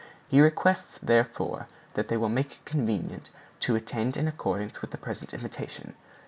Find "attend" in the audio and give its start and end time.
3.75-4.17